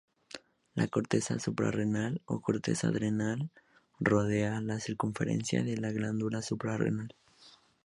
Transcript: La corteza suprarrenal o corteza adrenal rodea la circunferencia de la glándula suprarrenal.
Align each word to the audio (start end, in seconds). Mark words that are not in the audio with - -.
La 0.73 0.87
corteza 0.87 1.37
suprarrenal 1.37 2.23
o 2.25 2.41
corteza 2.41 2.87
adrenal 2.87 3.51
rodea 3.99 4.59
la 4.59 4.79
circunferencia 4.79 5.63
de 5.63 5.77
la 5.77 5.91
glándula 5.91 6.41
suprarrenal. 6.41 7.13